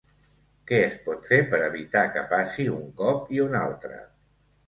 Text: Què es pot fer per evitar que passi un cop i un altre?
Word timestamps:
Què 0.69 0.77
es 0.85 0.95
pot 1.09 1.27
fer 1.31 1.37
per 1.51 1.59
evitar 1.65 2.03
que 2.15 2.23
passi 2.33 2.67
un 2.77 2.89
cop 3.03 3.31
i 3.39 3.43
un 3.47 3.59
altre? 3.63 4.01